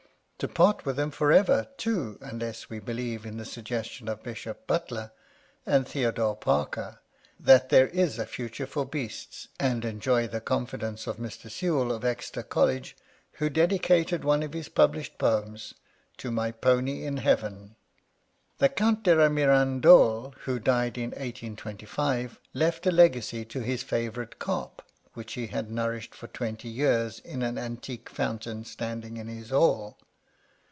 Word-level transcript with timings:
—to 0.41 0.47
part 0.47 0.87
with 0.87 0.95
them 0.95 1.11
for 1.11 1.31
ever, 1.31 1.67
too, 1.77 2.17
unless 2.19 2.67
we 2.67 2.79
believe 2.79 3.27
in 3.27 3.37
the 3.37 3.45
suggestion 3.45 4.07
of 4.07 4.23
Bishop 4.23 4.65
Butler 4.65 5.11
and 5.67 5.87
Theodore 5.87 6.35
Parker, 6.35 6.97
that 7.39 7.69
there 7.69 7.89
is 7.89 8.17
a 8.17 8.25
future 8.25 8.65
for 8.65 8.83
beasts, 8.83 9.49
and 9.59 9.85
enjoy 9.85 10.25
the 10.27 10.41
confid 10.41 10.81
ence 10.81 11.05
of 11.05 11.17
Mr. 11.17 11.47
Sewell 11.47 11.91
of 11.91 12.03
Exeter 12.03 12.41
College, 12.41 12.95
who 13.33 13.51
dedicated 13.51 14.23
one 14.23 14.41
of 14.41 14.53
his 14.53 14.67
published 14.67 15.19
poems" 15.19 15.75
To 16.17 16.31
my 16.31 16.49
Pony 16.51 17.05
in 17.05 17.17
Heaven." 17.17 17.75
45 18.57 18.57
Curiosities 18.57 18.57
of 18.57 18.57
Olden 18.57 18.57
Times 18.57 18.57
The 18.57 18.69
Count 18.81 19.03
de 19.03 19.15
la 19.15 19.29
Mirandole, 19.29 20.33
who 20.45 20.59
died 20.59 20.97
in 20.97 21.11
1825, 21.11 22.39
left 22.55 22.87
a 22.87 22.91
legacy 22.91 23.45
to 23.45 23.59
his 23.59 23.83
favourite 23.83 24.39
carp, 24.39 24.81
which 25.13 25.33
he 25.33 25.45
had 25.45 25.69
nourished 25.69 26.15
for 26.15 26.25
twenty 26.25 26.67
years 26.69 27.19
in 27.19 27.43
an 27.43 27.59
antique 27.59 28.09
fountain 28.09 28.65
standing 28.65 29.17
in 29.17 29.27
his 29.27 29.51
hall. 29.51 29.99